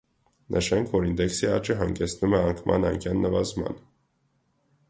[0.53, 3.81] Նշենք, որ ինդեքսի աճը հանգեցնում է անկման անկյան նվազման։